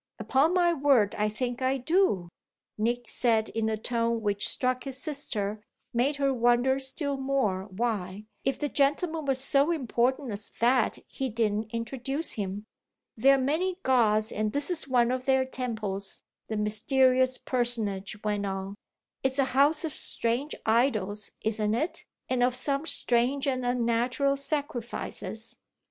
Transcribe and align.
"Upon 0.17 0.55
my 0.55 0.73
word 0.73 1.13
I 1.15 1.29
think 1.29 1.61
I 1.61 1.77
do!" 1.77 2.27
Nick 2.75 3.07
said 3.07 3.49
in 3.49 3.69
a 3.69 3.77
tone 3.77 4.23
which 4.23 4.49
struck 4.49 4.83
his 4.83 4.97
sister 4.97 5.47
and 5.51 5.59
made 5.93 6.15
her 6.15 6.33
wonder 6.33 6.79
still 6.79 7.17
more 7.17 7.65
why, 7.65 8.25
if 8.43 8.57
the 8.57 8.67
gentleman 8.67 9.25
was 9.25 9.37
so 9.39 9.69
important 9.69 10.31
as 10.31 10.49
that, 10.59 10.97
he 11.07 11.29
didn't 11.29 11.69
introduce 11.71 12.31
him. 12.31 12.63
"There 13.15 13.35
are 13.35 13.37
many 13.37 13.77
gods 13.83 14.31
and 14.31 14.53
this 14.53 14.71
is 14.71 14.87
one 14.87 15.11
of 15.11 15.25
their 15.25 15.45
temples," 15.45 16.23
the 16.47 16.57
mysterious 16.57 17.37
personage 17.37 18.17
went 18.23 18.47
on. 18.47 18.73
"It's 19.21 19.37
a 19.37 19.43
house 19.53 19.85
of 19.85 19.93
strange 19.93 20.55
idols 20.65 21.29
isn't 21.43 21.75
it? 21.75 22.05
and 22.27 22.41
of 22.41 22.55
some 22.55 22.87
strange 22.87 23.45
and 23.45 23.63
unnatural 23.63 24.35
sacrifices." 24.35 25.57